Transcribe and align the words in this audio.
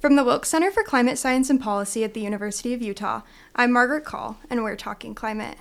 From 0.00 0.16
the 0.16 0.24
Wilkes 0.24 0.48
Center 0.48 0.70
for 0.70 0.82
Climate 0.82 1.18
Science 1.18 1.50
and 1.50 1.60
Policy 1.60 2.04
at 2.04 2.14
the 2.14 2.22
University 2.22 2.72
of 2.72 2.80
Utah, 2.80 3.20
I'm 3.54 3.70
Margaret 3.70 4.06
Call, 4.06 4.38
and 4.48 4.64
we're 4.64 4.74
talking 4.74 5.14
climate. 5.14 5.58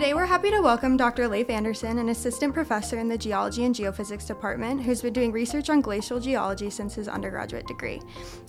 Today, 0.00 0.14
we're 0.14 0.24
happy 0.24 0.50
to 0.50 0.62
welcome 0.62 0.96
Dr. 0.96 1.28
Leif 1.28 1.50
Anderson, 1.50 1.98
an 1.98 2.08
assistant 2.08 2.54
professor 2.54 2.98
in 2.98 3.06
the 3.06 3.18
Geology 3.18 3.66
and 3.66 3.74
Geophysics 3.74 4.26
Department, 4.26 4.82
who's 4.82 5.02
been 5.02 5.12
doing 5.12 5.30
research 5.30 5.68
on 5.68 5.82
glacial 5.82 6.18
geology 6.18 6.70
since 6.70 6.94
his 6.94 7.06
undergraduate 7.06 7.66
degree. 7.66 8.00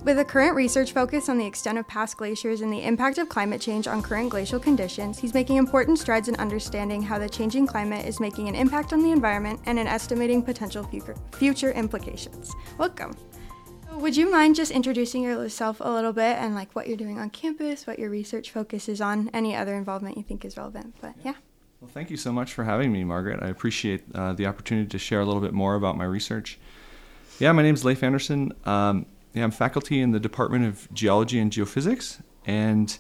With 0.05 0.19
a 0.19 0.23
current 0.23 0.55
research 0.55 0.93
focus 0.93 1.27
on 1.27 1.37
the 1.37 1.45
extent 1.45 1.77
of 1.77 1.85
past 1.89 2.15
glaciers 2.15 2.61
and 2.61 2.71
the 2.71 2.81
impact 2.81 3.17
of 3.17 3.27
climate 3.27 3.59
change 3.59 3.85
on 3.85 4.01
current 4.01 4.29
glacial 4.29 4.61
conditions, 4.61 5.19
he's 5.19 5.33
making 5.33 5.57
important 5.57 5.99
strides 5.99 6.29
in 6.29 6.37
understanding 6.37 7.01
how 7.01 7.19
the 7.19 7.27
changing 7.27 7.67
climate 7.67 8.05
is 8.05 8.21
making 8.21 8.47
an 8.47 8.55
impact 8.55 8.93
on 8.93 9.03
the 9.03 9.11
environment 9.11 9.59
and 9.65 9.77
in 9.77 9.87
estimating 9.87 10.41
potential 10.41 10.89
future 11.33 11.71
implications. 11.73 12.53
Welcome. 12.77 13.13
Would 14.01 14.17
you 14.17 14.31
mind 14.31 14.55
just 14.55 14.71
introducing 14.71 15.21
yourself 15.21 15.77
a 15.79 15.87
little 15.87 16.11
bit 16.11 16.35
and 16.39 16.55
like 16.55 16.75
what 16.75 16.87
you're 16.87 16.97
doing 16.97 17.19
on 17.19 17.29
campus, 17.29 17.85
what 17.85 17.99
your 17.99 18.09
research 18.09 18.49
focuses 18.49 18.99
on, 18.99 19.29
any 19.31 19.55
other 19.55 19.75
involvement 19.75 20.17
you 20.17 20.23
think 20.23 20.43
is 20.43 20.57
relevant? 20.57 20.95
But 20.99 21.13
yeah. 21.23 21.35
Well, 21.79 21.91
thank 21.93 22.09
you 22.09 22.17
so 22.17 22.31
much 22.31 22.51
for 22.51 22.63
having 22.63 22.91
me, 22.91 23.03
Margaret. 23.03 23.43
I 23.43 23.49
appreciate 23.49 24.03
uh, 24.15 24.33
the 24.33 24.47
opportunity 24.47 24.87
to 24.87 24.97
share 24.97 25.21
a 25.21 25.25
little 25.25 25.39
bit 25.39 25.53
more 25.53 25.75
about 25.75 25.97
my 25.97 26.05
research. 26.05 26.57
Yeah, 27.37 27.51
my 27.51 27.61
name 27.61 27.75
is 27.75 27.85
Leif 27.85 28.01
Anderson. 28.01 28.53
Um, 28.65 29.05
yeah, 29.35 29.43
I'm 29.43 29.51
faculty 29.51 30.01
in 30.01 30.11
the 30.11 30.19
Department 30.19 30.65
of 30.65 30.91
Geology 30.93 31.37
and 31.37 31.51
Geophysics, 31.51 32.21
and 32.43 32.97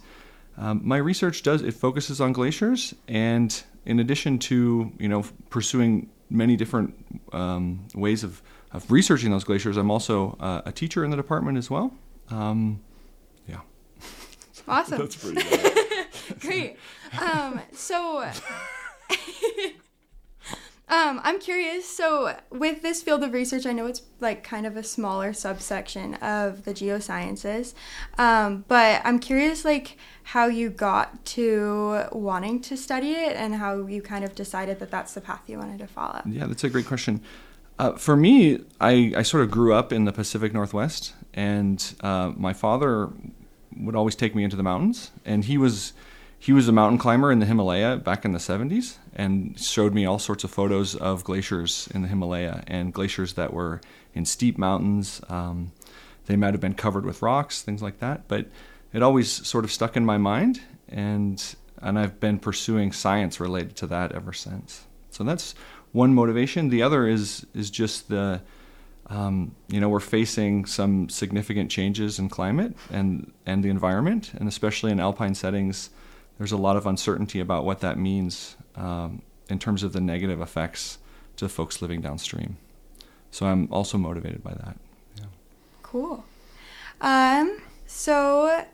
um, 0.55 0.81
my 0.83 0.97
research 0.97 1.41
does 1.41 1.63
it 1.63 1.73
focuses 1.73 2.21
on 2.21 2.31
glaciers. 2.31 2.93
And 3.07 3.63
in 3.87 3.99
addition 3.99 4.37
to 4.39 4.91
you 4.99 5.09
know 5.09 5.25
pursuing 5.49 6.11
many 6.29 6.55
different 6.55 6.93
um, 7.33 7.87
ways 7.95 8.23
of 8.23 8.43
of 8.73 8.89
researching 8.91 9.31
those 9.31 9.43
glaciers. 9.43 9.77
I'm 9.77 9.91
also 9.91 10.37
uh, 10.39 10.61
a 10.65 10.71
teacher 10.71 11.03
in 11.03 11.11
the 11.11 11.17
department 11.17 11.57
as 11.57 11.69
well. 11.69 11.93
Um, 12.29 12.81
yeah. 13.47 13.61
Awesome. 14.67 14.99
That's 14.99 15.15
pretty 15.15 15.41
good. 15.41 16.07
Great. 16.39 16.77
Um, 17.19 17.59
so. 17.73 18.29
Um, 20.91 21.21
I'm 21.23 21.39
curious. 21.39 21.87
So, 21.87 22.37
with 22.49 22.81
this 22.81 23.01
field 23.01 23.23
of 23.23 23.31
research, 23.31 23.65
I 23.65 23.71
know 23.71 23.85
it's 23.85 24.01
like 24.19 24.43
kind 24.43 24.65
of 24.65 24.75
a 24.75 24.83
smaller 24.83 25.31
subsection 25.31 26.15
of 26.15 26.65
the 26.65 26.73
geosciences, 26.73 27.73
um, 28.17 28.65
but 28.67 29.01
I'm 29.05 29.17
curious, 29.17 29.63
like 29.63 29.97
how 30.23 30.47
you 30.47 30.69
got 30.69 31.23
to 31.27 32.07
wanting 32.11 32.59
to 32.63 32.75
study 32.75 33.11
it 33.11 33.37
and 33.37 33.55
how 33.55 33.87
you 33.87 34.01
kind 34.01 34.25
of 34.25 34.35
decided 34.35 34.79
that 34.79 34.91
that's 34.91 35.13
the 35.13 35.21
path 35.21 35.43
you 35.47 35.57
wanted 35.57 35.79
to 35.79 35.87
follow. 35.87 36.23
Yeah, 36.25 36.45
that's 36.45 36.65
a 36.65 36.69
great 36.69 36.87
question. 36.87 37.21
Uh, 37.81 37.93
for 37.93 38.15
me, 38.15 38.59
I, 38.79 39.11
I 39.17 39.23
sort 39.23 39.41
of 39.41 39.49
grew 39.49 39.73
up 39.73 39.91
in 39.91 40.05
the 40.05 40.11
Pacific 40.11 40.53
Northwest, 40.53 41.15
and 41.33 41.83
uh, 42.01 42.31
my 42.37 42.53
father 42.53 43.09
would 43.75 43.95
always 43.95 44.13
take 44.13 44.35
me 44.35 44.43
into 44.43 44.55
the 44.55 44.61
mountains, 44.61 45.09
and 45.25 45.45
he 45.45 45.57
was 45.57 45.93
he 46.37 46.53
was 46.53 46.67
a 46.67 46.71
mountain 46.71 46.99
climber 46.99 47.31
in 47.31 47.39
the 47.39 47.47
Himalaya 47.47 47.97
back 47.97 48.23
in 48.23 48.33
the 48.33 48.37
70s, 48.37 48.97
and 49.15 49.59
showed 49.59 49.95
me 49.95 50.05
all 50.05 50.19
sorts 50.19 50.43
of 50.43 50.51
photos 50.51 50.95
of 50.95 51.23
glaciers 51.23 51.89
in 51.91 52.03
the 52.03 52.07
Himalaya 52.07 52.63
and 52.67 52.93
glaciers 52.93 53.33
that 53.33 53.51
were 53.51 53.81
in 54.13 54.25
steep 54.25 54.59
mountains. 54.59 55.19
Um, 55.27 55.71
they 56.27 56.35
might 56.35 56.53
have 56.53 56.61
been 56.61 56.75
covered 56.75 57.03
with 57.03 57.23
rocks, 57.23 57.63
things 57.63 57.81
like 57.81 57.97
that, 57.97 58.27
but 58.27 58.45
it 58.93 59.01
always 59.01 59.31
sort 59.47 59.65
of 59.65 59.71
stuck 59.71 59.97
in 59.97 60.05
my 60.05 60.19
mind, 60.19 60.61
and 60.87 61.55
and 61.81 61.97
I've 61.97 62.19
been 62.19 62.37
pursuing 62.37 62.91
science 62.91 63.39
related 63.39 63.75
to 63.77 63.87
that 63.87 64.11
ever 64.11 64.33
since. 64.33 64.85
So 65.09 65.23
that's 65.23 65.55
one 65.91 66.13
motivation. 66.13 66.69
The 66.69 66.83
other 66.83 67.07
is 67.07 67.45
is 67.53 67.69
just 67.69 68.09
the 68.09 68.41
um, 69.07 69.55
you 69.67 69.79
know 69.79 69.89
we're 69.89 69.99
facing 69.99 70.65
some 70.65 71.09
significant 71.09 71.69
changes 71.69 72.19
in 72.19 72.29
climate 72.29 72.75
and 72.89 73.31
and 73.45 73.63
the 73.63 73.69
environment, 73.69 74.33
and 74.33 74.47
especially 74.47 74.91
in 74.91 74.99
alpine 74.99 75.35
settings, 75.35 75.89
there's 76.37 76.51
a 76.51 76.57
lot 76.57 76.77
of 76.77 76.85
uncertainty 76.85 77.39
about 77.39 77.65
what 77.65 77.81
that 77.81 77.97
means 77.97 78.55
um, 78.75 79.21
in 79.49 79.59
terms 79.59 79.83
of 79.83 79.93
the 79.93 80.01
negative 80.01 80.41
effects 80.41 80.97
to 81.37 81.49
folks 81.49 81.81
living 81.81 82.01
downstream. 82.01 82.57
So 83.31 83.45
I'm 83.45 83.71
also 83.71 83.97
motivated 83.97 84.43
by 84.43 84.53
that. 84.53 84.77
Yeah. 85.17 85.25
Cool. 85.83 86.23
Um, 86.99 87.61
so 87.87 88.65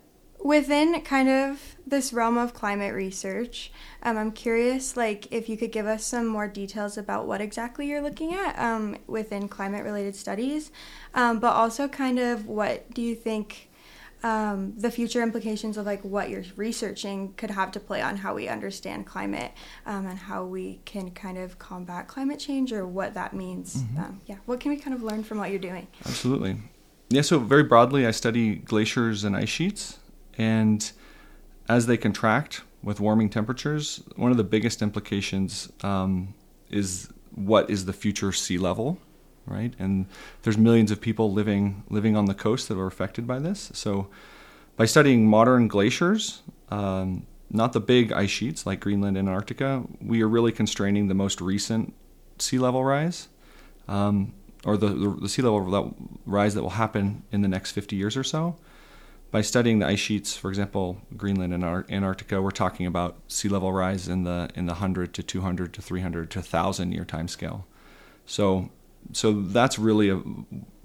within 0.43 1.01
kind 1.01 1.29
of 1.29 1.76
this 1.89 2.11
realm 2.11 2.37
of 2.37 2.53
climate 2.53 2.93
research, 2.93 3.71
um, 4.03 4.17
I'm 4.17 4.31
curious, 4.31 4.97
like, 4.97 5.31
if 5.31 5.47
you 5.49 5.57
could 5.57 5.71
give 5.71 5.85
us 5.85 6.05
some 6.05 6.27
more 6.27 6.47
details 6.47 6.97
about 6.97 7.27
what 7.27 7.41
exactly 7.41 7.87
you're 7.87 8.01
looking 8.01 8.33
at 8.33 8.57
um, 8.59 8.97
within 9.07 9.47
climate-related 9.47 10.15
studies, 10.15 10.71
um, 11.13 11.39
but 11.39 11.53
also 11.53 11.87
kind 11.87 12.19
of 12.19 12.45
what 12.47 12.93
do 12.93 13.01
you 13.01 13.15
think 13.15 13.69
um, 14.23 14.73
the 14.77 14.89
future 14.89 15.21
implications 15.21 15.77
of 15.77 15.85
like 15.85 16.03
what 16.03 16.29
you're 16.29 16.43
researching 16.55 17.33
could 17.37 17.51
have 17.51 17.71
to 17.71 17.79
play 17.79 18.01
on 18.01 18.17
how 18.17 18.33
we 18.33 18.47
understand 18.47 19.05
climate 19.05 19.51
um, 19.85 20.07
and 20.07 20.17
how 20.17 20.43
we 20.43 20.81
can 20.85 21.11
kind 21.11 21.37
of 21.37 21.59
combat 21.59 22.07
climate 22.07 22.39
change 22.39 22.73
or 22.73 22.85
what 22.87 23.13
that 23.13 23.33
means. 23.33 23.77
Mm-hmm. 23.77 23.97
Um, 23.99 24.21
yeah, 24.25 24.37
what 24.45 24.59
can 24.59 24.71
we 24.71 24.77
kind 24.77 24.95
of 24.95 25.03
learn 25.03 25.23
from 25.23 25.37
what 25.37 25.51
you're 25.51 25.59
doing? 25.59 25.87
Absolutely. 26.05 26.57
Yeah, 27.09 27.21
so 27.21 27.39
very 27.39 27.63
broadly, 27.63 28.05
I 28.05 28.11
study 28.11 28.55
glaciers 28.55 29.23
and 29.23 29.35
ice 29.35 29.49
sheets, 29.49 29.99
and 30.37 30.91
as 31.67 31.85
they 31.85 31.97
contract 31.97 32.61
with 32.83 32.99
warming 32.99 33.29
temperatures, 33.29 34.03
one 34.15 34.31
of 34.31 34.37
the 34.37 34.43
biggest 34.43 34.81
implications 34.81 35.71
um, 35.83 36.33
is 36.69 37.09
what 37.35 37.69
is 37.69 37.85
the 37.85 37.93
future 37.93 38.31
sea 38.31 38.57
level, 38.57 38.97
right? 39.45 39.73
And 39.79 40.05
there's 40.43 40.57
millions 40.57 40.91
of 40.91 41.01
people 41.01 41.31
living 41.31 41.83
living 41.89 42.15
on 42.15 42.25
the 42.25 42.33
coast 42.33 42.67
that 42.69 42.77
are 42.77 42.87
affected 42.87 43.27
by 43.27 43.39
this. 43.39 43.71
So, 43.73 44.07
by 44.75 44.85
studying 44.85 45.27
modern 45.27 45.67
glaciers, 45.67 46.41
um, 46.69 47.25
not 47.49 47.73
the 47.73 47.79
big 47.79 48.11
ice 48.11 48.29
sheets 48.29 48.65
like 48.65 48.79
Greenland 48.79 49.17
and 49.17 49.27
Antarctica, 49.27 49.83
we 50.01 50.21
are 50.21 50.27
really 50.27 50.51
constraining 50.51 51.07
the 51.07 51.13
most 51.13 51.41
recent 51.41 51.93
sea 52.37 52.59
level 52.59 52.83
rise, 52.83 53.27
um, 53.87 54.33
or 54.65 54.77
the, 54.77 54.89
the, 54.89 55.09
the 55.21 55.29
sea 55.29 55.41
level 55.41 55.95
rise 56.25 56.53
that 56.53 56.61
will 56.61 56.71
happen 56.71 57.23
in 57.31 57.41
the 57.41 57.47
next 57.47 57.71
50 57.71 57.95
years 57.95 58.15
or 58.15 58.23
so 58.23 58.55
by 59.29 59.41
studying 59.41 59.79
the 59.79 59.85
ice 59.85 59.99
sheets, 59.99 60.37
for 60.37 60.49
example, 60.49 61.01
Greenland 61.15 61.53
and 61.53 61.63
Antarctica, 61.63 62.41
we're 62.41 62.51
talking 62.51 62.85
about 62.85 63.17
sea 63.27 63.49
level 63.49 63.71
rise 63.71 64.07
in 64.07 64.23
the 64.23 64.49
in 64.55 64.65
the 64.65 64.73
100 64.73 65.13
to 65.15 65.23
200 65.23 65.73
to 65.73 65.81
300 65.81 66.31
to 66.31 66.39
1,000 66.39 66.91
year 66.91 67.05
time 67.05 67.27
scale. 67.27 67.67
So, 68.25 68.69
so 69.11 69.33
that's 69.33 69.77
really 69.77 70.09
a, 70.09 70.17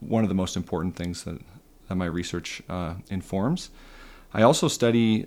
one 0.01 0.25
of 0.25 0.29
the 0.29 0.35
most 0.35 0.57
important 0.57 0.97
things 0.97 1.25
that, 1.25 1.41
that 1.89 1.95
my 1.95 2.07
research 2.07 2.63
uh, 2.69 2.95
informs. 3.11 3.71
I 4.35 4.43
also 4.43 4.69
study 4.69 5.27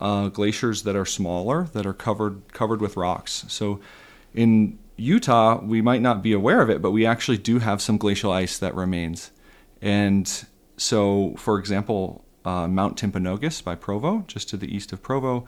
uh, 0.00 0.28
glaciers 0.28 0.82
that 0.82 0.96
are 0.96 1.06
smaller, 1.06 1.64
that 1.72 1.86
are 1.86 1.94
covered 1.94 2.52
covered 2.52 2.80
with 2.80 2.96
rocks. 2.96 3.44
So, 3.48 3.80
in 4.34 4.78
Utah, 4.96 5.60
we 5.62 5.80
might 5.80 6.02
not 6.02 6.22
be 6.22 6.32
aware 6.32 6.60
of 6.60 6.70
it, 6.70 6.82
but 6.82 6.90
we 6.90 7.06
actually 7.06 7.38
do 7.38 7.60
have 7.60 7.80
some 7.80 7.96
glacial 7.96 8.32
ice 8.32 8.58
that 8.58 8.74
remains. 8.74 9.30
And 9.80 10.46
so, 10.76 11.34
for 11.36 11.58
example, 11.58 12.25
uh, 12.46 12.68
Mount 12.68 12.96
Timpanogos 12.96 13.62
by 13.62 13.74
Provo, 13.74 14.24
just 14.28 14.48
to 14.50 14.56
the 14.56 14.74
east 14.74 14.92
of 14.92 15.02
Provo, 15.02 15.46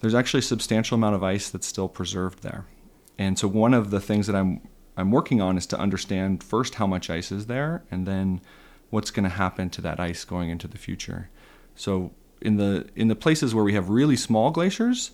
there's 0.00 0.14
actually 0.14 0.40
a 0.40 0.42
substantial 0.42 0.96
amount 0.96 1.14
of 1.14 1.22
ice 1.22 1.48
that's 1.48 1.66
still 1.66 1.88
preserved 1.88 2.42
there. 2.42 2.66
And 3.16 3.38
so 3.38 3.46
one 3.46 3.72
of 3.72 3.90
the 3.90 4.00
things 4.00 4.26
that 4.26 4.36
I'm 4.36 4.60
I'm 4.94 5.10
working 5.10 5.40
on 5.40 5.56
is 5.56 5.66
to 5.68 5.78
understand 5.78 6.42
first 6.42 6.74
how 6.74 6.86
much 6.86 7.08
ice 7.08 7.32
is 7.32 7.46
there, 7.46 7.82
and 7.90 8.06
then 8.06 8.42
what's 8.90 9.10
going 9.10 9.24
to 9.24 9.36
happen 9.36 9.70
to 9.70 9.80
that 9.80 9.98
ice 9.98 10.24
going 10.24 10.50
into 10.50 10.68
the 10.68 10.76
future. 10.76 11.30
So 11.74 12.10
in 12.42 12.56
the 12.56 12.88
in 12.96 13.08
the 13.08 13.14
places 13.14 13.54
where 13.54 13.64
we 13.64 13.74
have 13.74 13.88
really 13.88 14.16
small 14.16 14.50
glaciers, 14.50 15.12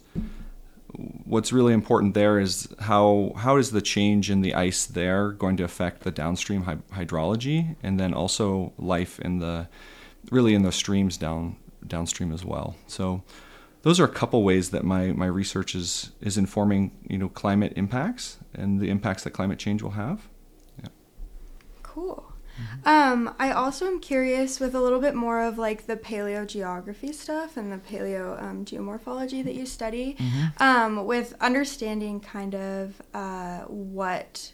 what's 1.25 1.53
really 1.53 1.75
important 1.75 2.15
there 2.15 2.41
is 2.41 2.69
how 2.81 3.33
how 3.37 3.59
is 3.59 3.71
the 3.71 3.83
change 3.83 4.31
in 4.31 4.41
the 4.41 4.55
ice 4.55 4.87
there 4.87 5.33
going 5.33 5.59
to 5.59 5.65
affect 5.65 6.03
the 6.03 6.11
downstream 6.11 6.65
hydrology, 6.93 7.77
and 7.83 8.01
then 8.01 8.15
also 8.15 8.73
life 8.79 9.21
in 9.21 9.39
the 9.39 9.69
really 10.31 10.55
in 10.55 10.63
the 10.63 10.73
streams 10.73 11.17
down 11.17 11.57
downstream 11.87 12.33
as 12.33 12.45
well. 12.45 12.77
So 12.87 13.23
those 13.83 14.01
are 14.01 14.05
a 14.05 14.09
couple 14.09 14.43
ways 14.43 14.71
that 14.71 14.85
my, 14.85 15.13
my 15.13 15.27
research 15.27 15.75
is 15.75 16.13
is 16.21 16.37
informing 16.37 16.93
you 17.09 17.19
know 17.19 17.29
climate 17.29 17.73
impacts 17.77 18.39
and 18.55 18.81
the 18.81 18.91
impacts 18.91 19.25
that 19.25 19.31
climate 19.31 19.59
change 19.59 19.83
will 19.83 19.93
have. 19.93 20.29
Yeah. 20.83 20.89
Cool. 21.83 22.25
Mm-hmm. 22.59 22.89
Um, 22.89 23.35
I 23.39 23.53
also 23.53 23.87
am 23.87 24.01
curious 24.01 24.59
with 24.59 24.75
a 24.75 24.81
little 24.81 25.01
bit 25.01 25.15
more 25.15 25.43
of 25.43 25.59
like 25.59 25.87
the 25.87 25.97
paleogeography 25.97 27.15
stuff 27.15 27.57
and 27.57 27.71
the 27.71 27.77
paleo 27.77 28.43
um, 28.43 28.65
geomorphology 28.65 29.45
that 29.45 29.55
you 29.55 29.65
study, 29.65 30.17
mm-hmm. 30.19 30.63
um, 30.63 31.07
with 31.07 31.35
understanding 31.41 32.19
kind 32.19 32.57
of 32.57 33.01
uh, 33.15 33.61
what 33.61 34.53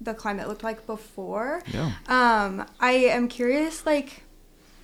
the 0.00 0.14
climate 0.14 0.46
looked 0.46 0.62
like 0.62 0.86
before. 0.86 1.62
Yeah. 1.72 1.92
Um, 2.06 2.66
I 2.80 2.92
am 2.92 3.28
curious, 3.28 3.86
like 3.86 4.24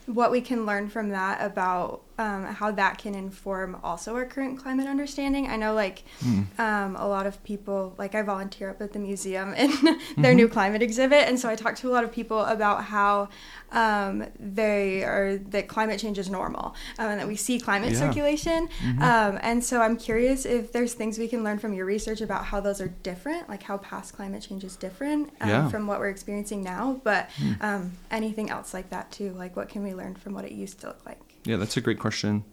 what 0.07 0.31
we 0.31 0.41
can 0.41 0.67
learn 0.67 0.89
from 0.89 1.11
that 1.11 1.43
about 1.43 2.03
um, 2.19 2.45
how 2.45 2.71
that 2.71 2.99
can 2.99 3.15
inform 3.15 3.77
also 3.83 4.15
our 4.15 4.25
current 4.25 4.59
climate 4.59 4.87
understanding. 4.87 5.49
I 5.49 5.57
know, 5.57 5.75
like, 5.75 6.05
mm. 6.21 6.47
um, 6.59 6.97
a 6.97 7.07
lot 7.09 7.27
of 7.27 7.43
people, 7.43 7.95
like, 7.99 8.15
I 8.15 8.23
volunteer 8.23 8.71
up 8.71 8.81
at 8.81 8.93
the 8.93 8.99
museum 8.99 9.53
in 9.55 9.71
their 9.71 9.97
mm-hmm. 9.97 10.37
new 10.37 10.49
climate 10.49 10.83
exhibit, 10.83 11.29
and 11.29 11.39
so 11.39 11.49
I 11.49 11.57
talk 11.57 11.77
to 11.77 11.89
a 11.89 11.93
lot 11.93 12.05
of 12.05 12.13
people 12.13 12.41
about 12.41 12.85
how 12.85 13.29
um, 13.73 14.25
they 14.39 15.03
are 15.03 15.39
that 15.51 15.67
climate 15.67 15.99
change 15.99 16.19
is 16.19 16.31
normal 16.31 16.77
um, 16.99 17.11
and 17.11 17.21
that 17.21 17.27
we 17.27 17.35
see 17.35 17.59
climate 17.59 17.93
yeah. 17.93 17.99
circulation. 17.99 18.69
Mm-hmm. 18.69 19.03
Um, 19.03 19.39
and 19.43 19.65
so 19.65 19.81
I'm 19.81 19.97
curious 19.97 20.47
if 20.47 20.73
there's 20.73 20.95
things 20.95 21.19
we 21.19 21.27
can 21.27 21.43
learn 21.43 21.59
from 21.59 21.75
your 21.75 21.87
research 21.87 22.21
about 22.21 22.45
how 22.45 22.61
those 22.61 22.81
are 22.81 22.89
different, 23.03 23.49
like 23.49 23.65
how 23.65 23.79
past 23.79 24.15
climate 24.15 24.43
change 24.43 24.63
is 24.63 24.77
different 24.77 25.31
um, 25.41 25.49
yeah. 25.49 25.69
from 25.69 25.87
what 25.87 25.99
we're 25.99 26.11
experiencing 26.11 26.63
now, 26.63 27.01
but 27.03 27.29
mm. 27.31 27.91
anything 28.11 28.51
else 28.51 28.73
like 28.73 28.91
that 28.91 29.11
too. 29.11 29.33
Like, 29.33 29.57
what 29.57 29.69
can 29.69 29.83
we 29.83 29.95
learn 29.95 30.15
from 30.15 30.35
what 30.35 30.45
it 30.45 30.53
used 30.53 30.81
to 30.81 30.89
look 30.89 31.05
like? 31.05 31.34
Yeah, 31.45 31.57
that's 31.57 31.77
a 31.77 31.81
great 31.81 31.99
question. 31.99 32.45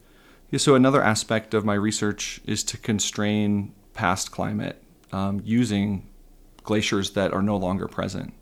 Yeah, 0.50 0.60
so 0.60 0.76
another 0.76 1.02
aspect 1.02 1.54
of 1.54 1.64
my 1.64 1.76
research 1.76 2.42
is 2.46 2.64
to 2.66 2.78
constrain 2.78 3.74
past 3.94 4.32
climate 4.32 4.82
um, 5.12 5.42
using 5.46 6.10
glaciers 6.64 7.12
that 7.12 7.34
are 7.34 7.42
no 7.42 7.58
longer 7.58 7.88
present. 7.88 8.34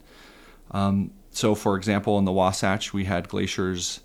Um, 0.72 1.12
so, 1.32 1.56
for 1.56 1.76
example, 1.78 2.18
in 2.18 2.26
the 2.26 2.32
Wasatch, 2.32 2.94
we 2.94 3.06
had 3.06 3.30
glaciers, 3.30 4.02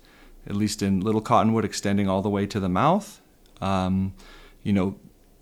at 0.47 0.55
least 0.55 0.81
in 0.81 1.01
Little 1.01 1.21
Cottonwood, 1.21 1.65
extending 1.65 2.07
all 2.07 2.21
the 2.21 2.29
way 2.29 2.45
to 2.45 2.59
the 2.59 2.69
mouth. 2.69 3.21
Um, 3.61 4.13
you 4.63 4.73
know, 4.73 4.95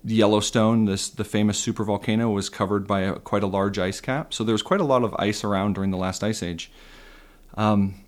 Yellowstone, 0.04 0.86
this 0.86 1.08
the 1.08 1.24
famous 1.24 1.64
supervolcano, 1.64 2.32
was 2.32 2.48
covered 2.48 2.86
by 2.86 3.00
a, 3.00 3.14
quite 3.14 3.42
a 3.42 3.46
large 3.46 3.78
ice 3.78 4.00
cap. 4.00 4.34
So 4.34 4.44
there 4.44 4.52
was 4.52 4.62
quite 4.62 4.80
a 4.80 4.84
lot 4.84 5.02
of 5.02 5.14
ice 5.18 5.44
around 5.44 5.74
during 5.74 5.90
the 5.90 5.96
last 5.96 6.22
ice 6.24 6.42
age. 6.42 6.70
Um, 7.56 8.03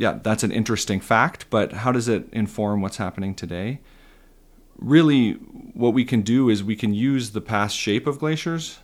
yeah, 0.00 0.18
that's 0.22 0.42
an 0.42 0.50
interesting 0.50 0.98
fact, 0.98 1.44
but 1.50 1.72
how 1.72 1.92
does 1.92 2.08
it 2.08 2.26
inform 2.32 2.80
what's 2.80 2.96
happening 2.96 3.34
today? 3.34 3.82
Really, 4.78 5.32
what 5.32 5.92
we 5.92 6.06
can 6.06 6.22
do 6.22 6.48
is 6.48 6.64
we 6.64 6.74
can 6.74 6.94
use 6.94 7.32
the 7.32 7.42
past 7.42 7.76
shape 7.76 8.06
of 8.06 8.18
glaciers 8.18 8.78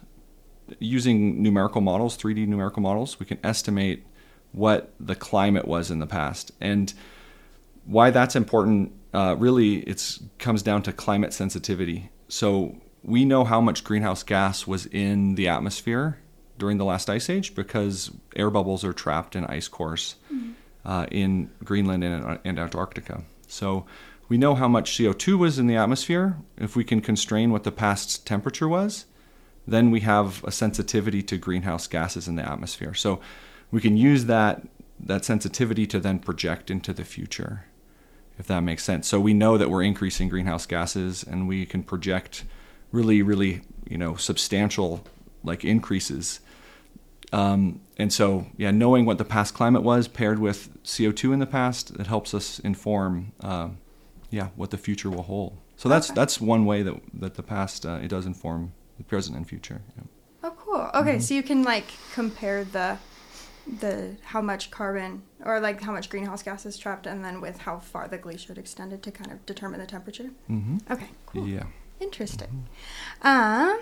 using 0.78 1.42
numerical 1.42 1.80
models, 1.80 2.18
3D 2.18 2.46
numerical 2.46 2.82
models. 2.82 3.18
We 3.18 3.24
can 3.24 3.38
estimate 3.42 4.06
what 4.52 4.92
the 5.00 5.14
climate 5.14 5.66
was 5.66 5.90
in 5.90 6.00
the 6.00 6.06
past. 6.06 6.52
And 6.60 6.92
why 7.86 8.10
that's 8.10 8.36
important, 8.36 8.92
uh, 9.14 9.36
really, 9.38 9.76
it 9.76 10.18
comes 10.38 10.62
down 10.62 10.82
to 10.82 10.92
climate 10.92 11.32
sensitivity. 11.32 12.10
So 12.28 12.76
we 13.02 13.24
know 13.24 13.44
how 13.44 13.62
much 13.62 13.84
greenhouse 13.84 14.22
gas 14.22 14.66
was 14.66 14.84
in 14.84 15.36
the 15.36 15.48
atmosphere 15.48 16.18
during 16.58 16.76
the 16.76 16.84
last 16.84 17.08
ice 17.08 17.30
age 17.30 17.54
because 17.54 18.10
air 18.34 18.50
bubbles 18.50 18.84
are 18.84 18.92
trapped 18.92 19.34
in 19.34 19.46
ice 19.46 19.68
cores. 19.68 20.16
Mm-hmm 20.30 20.52
uh, 20.86 21.04
in 21.10 21.50
Greenland 21.64 22.04
and, 22.04 22.38
and 22.44 22.58
Antarctica. 22.58 23.24
So 23.48 23.84
we 24.28 24.38
know 24.38 24.54
how 24.54 24.68
much 24.68 24.92
CO2 24.92 25.36
was 25.36 25.58
in 25.58 25.66
the 25.66 25.76
atmosphere. 25.76 26.38
If 26.56 26.76
we 26.76 26.84
can 26.84 27.00
constrain 27.00 27.50
what 27.50 27.64
the 27.64 27.72
past 27.72 28.26
temperature 28.26 28.68
was, 28.68 29.04
then 29.66 29.90
we 29.90 30.00
have 30.00 30.42
a 30.44 30.52
sensitivity 30.52 31.22
to 31.24 31.36
greenhouse 31.36 31.88
gases 31.88 32.28
in 32.28 32.36
the 32.36 32.48
atmosphere. 32.48 32.94
So 32.94 33.20
we 33.70 33.80
can 33.80 33.96
use 33.96 34.24
that 34.26 34.66
that 34.98 35.26
sensitivity 35.26 35.86
to 35.86 36.00
then 36.00 36.18
project 36.18 36.70
into 36.70 36.90
the 36.90 37.04
future, 37.04 37.66
if 38.38 38.46
that 38.46 38.60
makes 38.60 38.82
sense. 38.82 39.06
So 39.06 39.20
we 39.20 39.34
know 39.34 39.58
that 39.58 39.68
we're 39.68 39.82
increasing 39.82 40.30
greenhouse 40.30 40.64
gases, 40.64 41.22
and 41.22 41.46
we 41.46 41.66
can 41.66 41.82
project 41.82 42.44
really, 42.92 43.20
really, 43.20 43.60
you 43.86 43.98
know, 43.98 44.14
substantial 44.14 45.04
like 45.44 45.66
increases 45.66 46.40
um, 47.36 47.80
and 47.98 48.10
so, 48.10 48.46
yeah, 48.56 48.70
knowing 48.70 49.04
what 49.04 49.18
the 49.18 49.24
past 49.24 49.52
climate 49.52 49.82
was 49.82 50.08
paired 50.08 50.38
with 50.38 50.82
CO2 50.84 51.34
in 51.34 51.38
the 51.38 51.46
past, 51.46 51.90
it 51.90 52.06
helps 52.06 52.32
us 52.32 52.58
inform, 52.60 53.32
uh, 53.40 53.68
yeah, 54.30 54.48
what 54.56 54.70
the 54.70 54.78
future 54.78 55.10
will 55.10 55.24
hold. 55.24 55.58
So 55.76 55.90
that's 55.90 56.10
that's 56.10 56.40
one 56.40 56.64
way 56.64 56.82
that 56.82 56.94
that 57.12 57.34
the 57.34 57.42
past 57.42 57.84
uh, 57.84 57.98
it 58.02 58.08
does 58.08 58.24
inform 58.24 58.72
the 58.96 59.04
present 59.04 59.36
and 59.36 59.46
future. 59.46 59.82
Yeah. 59.98 60.04
Oh, 60.44 60.54
cool. 60.56 60.90
Okay, 60.94 61.16
mm-hmm. 61.16 61.20
so 61.20 61.34
you 61.34 61.42
can 61.42 61.62
like 61.62 61.84
compare 62.14 62.64
the 62.64 62.96
the 63.80 64.16
how 64.22 64.40
much 64.40 64.70
carbon 64.70 65.22
or 65.44 65.60
like 65.60 65.82
how 65.82 65.92
much 65.92 66.08
greenhouse 66.08 66.42
gas 66.42 66.64
is 66.64 66.78
trapped, 66.78 67.06
and 67.06 67.22
then 67.22 67.42
with 67.42 67.58
how 67.58 67.78
far 67.78 68.08
the 68.08 68.16
glacier 68.16 68.54
extended 68.54 69.02
to 69.02 69.10
kind 69.10 69.30
of 69.30 69.44
determine 69.44 69.78
the 69.78 69.86
temperature. 69.86 70.30
Mm-hmm. 70.48 70.78
Okay. 70.90 71.08
Cool. 71.26 71.46
Yeah. 71.46 71.64
Interesting. 72.00 72.66
Mm-hmm. 73.22 73.28
Um. 73.28 73.80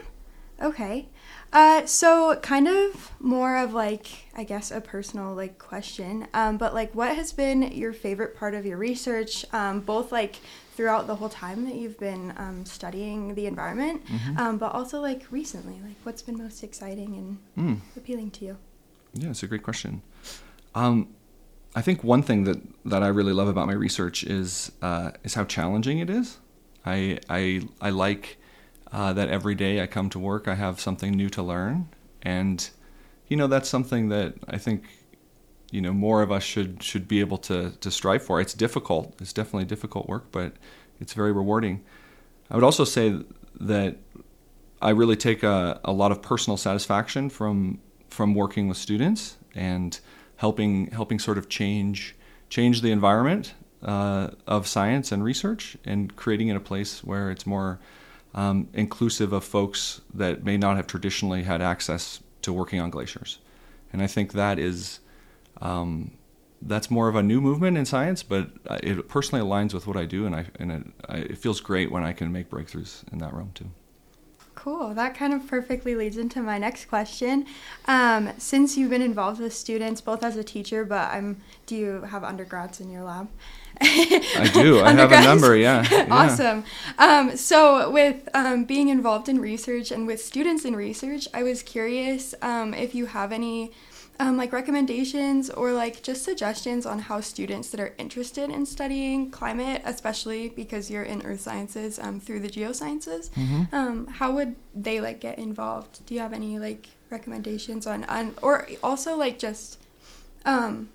Okay. 0.61 1.09
Uh, 1.53 1.87
so 1.87 2.37
kind 2.43 2.67
of 2.67 3.13
more 3.21 3.57
of 3.57 3.73
like 3.73 4.07
I 4.37 4.45
guess 4.45 4.71
a 4.71 4.81
personal 4.81 5.35
like 5.35 5.59
question, 5.59 6.27
um, 6.35 6.57
but 6.57 6.75
like 6.75 6.95
what 6.95 7.15
has 7.15 7.33
been 7.33 7.63
your 7.73 7.93
favorite 7.93 8.37
part 8.37 8.55
of 8.55 8.67
your 8.67 8.77
research, 8.77 9.45
um, 9.53 9.81
both 9.81 10.11
like 10.11 10.37
throughout 10.75 11.07
the 11.07 11.15
whole 11.15 11.29
time 11.29 11.65
that 11.65 11.77
you've 11.77 11.99
been 11.99 12.35
um, 12.37 12.65
studying 12.65 13.35
the 13.37 13.47
environment, 13.47 14.05
mm-hmm. 14.07 14.37
Um, 14.39 14.59
but 14.59 14.73
also 14.73 15.01
like 15.01 15.23
recently, 15.31 15.75
like 15.75 15.97
what's 16.03 16.23
been 16.23 16.37
most 16.37 16.65
exciting 16.65 17.39
and 17.57 17.79
mm. 17.79 17.97
appealing 17.97 18.33
to 18.33 18.45
you? 18.45 18.57
Yeah, 19.13 19.31
it's 19.31 19.45
a 19.45 19.47
great 19.47 19.63
question. 19.63 20.03
Um, 20.75 21.09
I 21.77 21.83
think 21.83 22.03
one 22.03 22.23
thing 22.23 22.45
that 22.45 22.61
that 22.85 23.03
I 23.03 23.09
really 23.09 23.33
love 23.33 23.49
about 23.49 23.67
my 23.67 23.75
research 23.75 24.25
is 24.25 24.73
uh, 24.83 25.13
is 25.23 25.35
how 25.35 25.45
challenging 25.45 25.99
it 25.99 26.11
is. 26.11 26.39
I 26.85 27.21
I 27.29 27.63
I 27.81 27.91
like 27.91 28.39
uh, 28.95 29.13
that 29.13 29.29
every 29.29 29.57
day 29.57 29.83
I 29.83 29.89
come 29.89 30.09
to 30.11 30.21
work, 30.21 30.47
I 30.47 30.55
have 30.55 30.81
something 30.81 31.11
new 31.11 31.29
to 31.31 31.43
learn. 31.43 31.89
And, 32.23 32.71
you 33.27 33.37
know, 33.37 33.49
that's 33.49 33.69
something 33.69 34.09
that 34.11 34.35
I 34.47 34.57
think, 34.57 34.85
you 35.73 35.81
know, 35.81 35.93
more 35.93 36.23
of 36.23 36.31
us 36.31 36.45
should, 36.45 36.81
should 36.81 37.09
be 37.09 37.19
able 37.19 37.39
to, 37.39 37.73
to 37.73 37.91
strive 37.91 38.23
for. 38.23 38.41
It's 38.41 38.55
difficult. 38.55 39.13
It's 39.21 39.33
definitely 39.33 39.65
difficult 39.65 40.09
work, 40.09 40.27
but 40.31 40.53
it's 41.01 41.13
very 41.13 41.33
rewarding. 41.33 41.83
I 42.49 42.55
would 42.55 42.63
also 42.63 42.85
say 42.85 43.19
that 43.59 43.97
I 44.81 44.91
really 44.91 45.17
take 45.17 45.43
a, 45.43 45.81
a 45.83 45.93
lot 45.93 46.13
of 46.13 46.23
personal 46.23 46.57
satisfaction 46.57 47.31
from, 47.31 47.81
from 48.11 48.33
working 48.33 48.69
with 48.69 48.77
students 48.77 49.39
and 49.57 49.99
helping, 50.37 50.93
helping 50.93 51.19
sort 51.19 51.37
of 51.37 51.49
change, 51.49 52.15
change 52.49 52.81
the 52.81 52.93
environment 52.93 53.55
uh, 53.83 54.31
of 54.47 54.69
science 54.69 55.11
and 55.11 55.25
research 55.25 55.77
and 55.85 56.15
creating 56.15 56.47
it 56.47 56.55
a 56.55 56.61
place 56.61 57.03
where 57.03 57.33
it's 57.33 57.45
more 57.45 57.81
um, 58.35 58.69
inclusive 58.75 59.33
of 59.33 59.45
folks 59.45 60.01
that 60.13 60.45
may 60.45 60.57
not 60.57 60.77
have 60.77 60.87
traditionally 60.87 61.45
had 61.45 61.63
access 61.63 62.21
to 62.43 62.53
working 62.53 62.81
on 62.81 62.91
glaciers. 62.91 63.39
And 63.93 64.03
I 64.03 64.07
think 64.07 64.33
that 64.33 64.59
is 64.59 65.01
um, 65.61 66.11
that's 66.61 66.91
more 66.91 67.09
of 67.09 67.15
a 67.15 67.23
new 67.23 67.41
movement 67.41 67.77
in 67.77 67.85
science, 67.85 68.23
but 68.23 68.51
it 68.83 69.09
personally 69.09 69.45
aligns 69.45 69.75
with 69.75 69.87
what 69.87 69.97
I 69.97 70.05
do, 70.05 70.27
and 70.27 70.35
I 70.35 70.47
and 70.59 70.73
it, 70.73 70.83
I, 71.09 71.17
it 71.19 71.39
feels 71.39 71.61
great 71.61 71.93
when 71.93 72.03
I 72.03 72.13
can 72.13 72.33
make 72.33 72.51
breakthroughs 72.51 73.11
in 73.13 73.19
that 73.19 73.33
realm 73.33 73.53
too. 73.55 73.71
Cool. 74.55 74.95
That 74.95 75.17
kind 75.17 75.35
of 75.35 75.47
perfectly 75.47 75.95
leads 75.95 76.17
into 76.17 76.41
my 76.41 76.59
next 76.59 76.87
question. 76.87 77.45
Um, 77.87 78.31
since 78.39 78.77
you've 78.77 78.91
been 78.91 79.03
involved 79.03 79.41
with 79.41 79.53
students, 79.53 80.01
both 80.01 80.23
as 80.23 80.37
a 80.37 80.45
teacher, 80.45 80.85
but 80.85 81.11
I'm, 81.11 81.43
do 81.67 81.77
you 81.77 82.03
have 82.03 82.25
undergrads 82.25 82.81
in 82.81 82.91
your 82.91 83.03
lab? 83.03 83.29
I 83.81 84.51
do. 84.53 84.81
I 84.85 84.93
have 84.93 85.13
a 85.13 85.23
number. 85.23 85.57
Yeah. 85.57 85.87
yeah. 85.91 86.07
awesome. 86.11 86.65
Um, 86.99 87.37
so, 87.37 87.91
with 87.91 88.29
um, 88.35 88.65
being 88.65 88.89
involved 88.89 89.29
in 89.29 89.41
research 89.41 89.91
and 89.91 90.07
with 90.07 90.23
students 90.23 90.65
in 90.65 90.77
research, 90.77 91.29
I 91.35 91.43
was 91.43 91.63
curious 91.63 92.35
um, 92.43 92.75
if 92.75 92.95
you 92.95 93.07
have 93.07 93.33
any 93.33 93.73
um, 94.21 94.37
like 94.37 94.53
recommendations 94.53 95.51
or 95.51 95.73
like 95.73 96.03
just 96.03 96.23
suggestions 96.23 96.87
on 96.87 97.01
how 97.01 97.21
students 97.21 97.71
that 97.71 97.81
are 97.81 97.95
interested 97.99 98.51
in 98.51 98.65
studying 98.65 99.31
climate, 99.31 99.83
especially 99.85 100.51
because 100.51 100.91
you're 100.91 101.03
in 101.03 101.25
earth 101.27 101.41
sciences 101.41 101.99
um, 101.99 102.21
through 102.21 102.41
the 102.41 102.49
geosciences, 102.49 103.31
mm-hmm. 103.31 103.63
Um, 103.75 104.07
how 104.07 104.33
would 104.33 104.55
they 104.75 105.01
like 105.01 105.21
get 105.21 105.39
involved? 105.39 106.05
Do 106.07 106.15
you 106.15 106.21
have 106.21 106.33
any 106.33 106.59
like 106.59 106.89
recommendations 107.11 107.87
on, 107.87 108.05
on 108.05 108.35
or 108.43 108.69
also 108.83 109.17
like 109.17 109.39
just 109.39 109.81
um, 110.45 110.91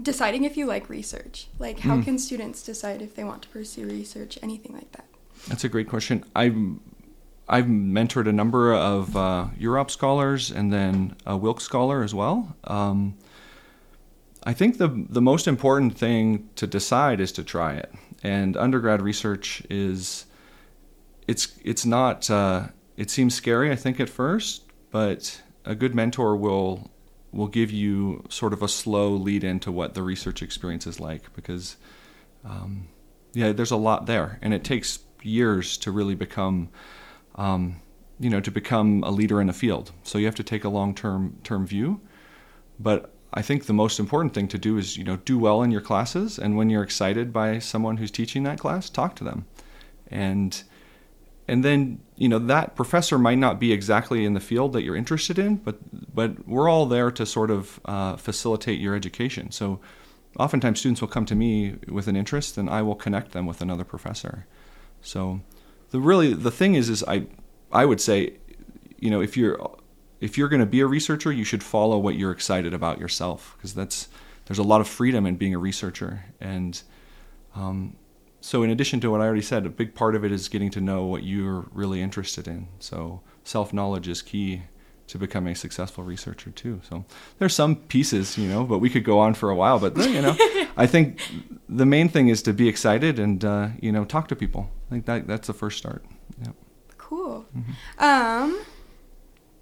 deciding 0.00 0.44
if 0.44 0.56
you 0.56 0.66
like 0.66 0.88
research. 0.88 1.48
Like, 1.58 1.80
how 1.80 1.96
mm. 1.96 2.04
can 2.04 2.18
students 2.18 2.62
decide 2.62 3.02
if 3.02 3.14
they 3.14 3.24
want 3.24 3.42
to 3.42 3.48
pursue 3.48 3.86
research, 3.86 4.38
anything 4.42 4.74
like 4.74 4.90
that? 4.92 5.06
That's 5.48 5.64
a 5.64 5.68
great 5.68 5.88
question. 5.88 6.24
I've 6.34 6.56
I've 7.46 7.66
mentored 7.66 8.26
a 8.26 8.32
number 8.32 8.72
of 8.72 9.14
uh, 9.16 9.48
UROP 9.58 9.90
scholars 9.90 10.50
and 10.50 10.72
then 10.72 11.14
a 11.26 11.36
Wilkes 11.36 11.64
scholar 11.64 12.02
as 12.02 12.14
well. 12.14 12.56
Um, 12.64 13.16
I 14.44 14.52
think 14.52 14.78
the 14.78 14.88
the 14.88 15.20
most 15.20 15.46
important 15.46 15.96
thing 15.96 16.48
to 16.56 16.66
decide 16.66 17.20
is 17.20 17.32
to 17.32 17.44
try 17.44 17.74
it. 17.74 17.92
And 18.22 18.56
undergrad 18.56 19.02
research 19.02 19.62
is 19.68 20.26
it's 21.28 21.58
it's 21.62 21.84
not 21.84 22.30
uh, 22.30 22.68
it 22.96 23.10
seems 23.10 23.34
scary 23.34 23.70
I 23.70 23.76
think 23.76 24.00
at 24.00 24.08
first, 24.08 24.62
but 24.90 25.42
a 25.64 25.74
good 25.74 25.94
mentor 25.94 26.36
will 26.36 26.90
will 27.34 27.48
give 27.48 27.70
you 27.70 28.24
sort 28.28 28.52
of 28.52 28.62
a 28.62 28.68
slow 28.68 29.10
lead 29.10 29.44
into 29.44 29.72
what 29.72 29.94
the 29.94 30.02
research 30.02 30.42
experience 30.42 30.86
is 30.86 31.00
like 31.00 31.32
because 31.34 31.76
um, 32.44 32.88
yeah 33.32 33.52
there's 33.52 33.70
a 33.70 33.76
lot 33.76 34.06
there. 34.06 34.38
And 34.40 34.54
it 34.54 34.64
takes 34.64 35.00
years 35.22 35.76
to 35.78 35.90
really 35.90 36.14
become 36.14 36.68
um, 37.36 37.80
you 38.20 38.30
know 38.30 38.40
to 38.40 38.50
become 38.50 39.02
a 39.02 39.10
leader 39.10 39.40
in 39.40 39.48
a 39.48 39.52
field. 39.52 39.92
So 40.02 40.18
you 40.18 40.26
have 40.26 40.34
to 40.36 40.44
take 40.44 40.64
a 40.64 40.68
long 40.68 40.94
term 40.94 41.38
term 41.42 41.66
view. 41.66 42.00
But 42.78 43.12
I 43.32 43.42
think 43.42 43.66
the 43.66 43.72
most 43.72 43.98
important 43.98 44.34
thing 44.34 44.48
to 44.48 44.58
do 44.58 44.78
is 44.78 44.96
you 44.96 45.04
know 45.04 45.16
do 45.16 45.38
well 45.38 45.62
in 45.62 45.70
your 45.70 45.80
classes, 45.80 46.38
and 46.38 46.56
when 46.56 46.70
you're 46.70 46.82
excited 46.82 47.32
by 47.32 47.58
someone 47.58 47.96
who's 47.96 48.10
teaching 48.10 48.44
that 48.44 48.58
class, 48.60 48.88
talk 48.88 49.16
to 49.16 49.24
them, 49.24 49.46
and 50.08 50.62
and 51.46 51.64
then 51.64 52.00
you 52.16 52.28
know 52.28 52.38
that 52.38 52.74
professor 52.74 53.18
might 53.18 53.38
not 53.38 53.60
be 53.60 53.72
exactly 53.72 54.24
in 54.24 54.34
the 54.34 54.40
field 54.40 54.72
that 54.72 54.82
you're 54.82 54.96
interested 54.96 55.38
in, 55.38 55.56
but 55.56 55.78
but 56.14 56.46
we're 56.48 56.68
all 56.68 56.86
there 56.86 57.10
to 57.10 57.26
sort 57.26 57.50
of 57.50 57.80
uh, 57.84 58.16
facilitate 58.16 58.80
your 58.80 58.94
education. 58.94 59.50
So 59.50 59.80
oftentimes 60.38 60.80
students 60.80 61.00
will 61.00 61.08
come 61.08 61.26
to 61.26 61.34
me 61.34 61.76
with 61.88 62.08
an 62.08 62.16
interest, 62.16 62.56
and 62.56 62.70
I 62.70 62.82
will 62.82 62.94
connect 62.94 63.32
them 63.32 63.46
with 63.46 63.60
another 63.60 63.84
professor. 63.84 64.46
So 65.02 65.40
the 65.90 66.00
really 66.00 66.32
the 66.32 66.50
thing 66.50 66.74
is 66.74 66.88
is 66.88 67.04
I 67.04 67.26
I 67.72 67.84
would 67.84 68.00
say 68.00 68.34
you 68.98 69.10
know 69.10 69.20
if 69.20 69.36
you're 69.36 69.58
if 70.20 70.38
you're 70.38 70.48
going 70.48 70.60
to 70.60 70.66
be 70.66 70.80
a 70.80 70.86
researcher, 70.86 71.30
you 71.30 71.44
should 71.44 71.62
follow 71.62 71.98
what 71.98 72.14
you're 72.14 72.32
excited 72.32 72.72
about 72.72 72.98
yourself 72.98 73.54
because 73.56 73.74
that's 73.74 74.08
there's 74.46 74.58
a 74.58 74.62
lot 74.62 74.80
of 74.80 74.88
freedom 74.88 75.26
in 75.26 75.36
being 75.36 75.54
a 75.54 75.58
researcher. 75.58 76.24
And 76.40 76.80
um, 77.54 77.96
so, 78.44 78.62
in 78.62 78.68
addition 78.68 79.00
to 79.00 79.10
what 79.10 79.22
I 79.22 79.24
already 79.24 79.40
said, 79.40 79.64
a 79.64 79.70
big 79.70 79.94
part 79.94 80.14
of 80.14 80.22
it 80.22 80.30
is 80.30 80.50
getting 80.50 80.70
to 80.72 80.80
know 80.82 81.06
what 81.06 81.22
you're 81.22 81.64
really 81.72 82.02
interested 82.02 82.46
in. 82.46 82.68
So, 82.78 83.22
self 83.42 83.72
knowledge 83.72 84.06
is 84.06 84.20
key 84.20 84.64
to 85.06 85.16
becoming 85.16 85.54
a 85.54 85.56
successful 85.56 86.04
researcher 86.04 86.50
too. 86.50 86.82
So 86.86 87.06
there's 87.38 87.54
some 87.54 87.76
pieces, 87.76 88.36
you 88.36 88.46
know, 88.46 88.64
but 88.64 88.80
we 88.80 88.90
could 88.90 89.02
go 89.02 89.18
on 89.18 89.32
for 89.32 89.48
a 89.48 89.56
while. 89.56 89.78
But 89.78 89.96
you 89.96 90.20
know, 90.20 90.36
I 90.76 90.86
think 90.86 91.22
the 91.70 91.86
main 91.86 92.10
thing 92.10 92.28
is 92.28 92.42
to 92.42 92.52
be 92.52 92.68
excited 92.68 93.18
and 93.18 93.42
uh, 93.42 93.68
you 93.80 93.90
know 93.90 94.04
talk 94.04 94.28
to 94.28 94.36
people. 94.36 94.70
I 94.88 94.90
think 94.90 95.06
that 95.06 95.26
that's 95.26 95.46
the 95.46 95.54
first 95.54 95.78
start. 95.78 96.04
Yeah. 96.42 96.52
Cool. 96.98 97.46
Mm-hmm. 97.56 98.04
Um, 98.04 98.62